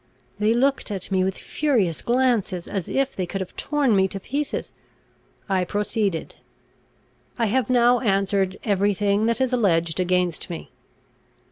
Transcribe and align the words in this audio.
They 0.39 0.55
looked 0.55 0.89
at 0.89 1.11
me 1.11 1.23
with 1.23 1.37
furious 1.37 2.01
glances, 2.01 2.67
as 2.67 2.89
if 2.89 3.15
they 3.15 3.27
could 3.27 3.39
have 3.39 3.55
torn 3.55 3.95
me 3.95 4.07
to 4.07 4.19
pieces. 4.19 4.71
I 5.47 5.63
proceeded: 5.63 6.37
"I 7.37 7.45
have 7.45 7.69
now 7.69 7.99
answered 7.99 8.57
every 8.63 8.95
thing 8.95 9.27
that 9.27 9.39
is 9.39 9.53
alleged 9.53 9.99
against 9.99 10.49
me. 10.49 10.71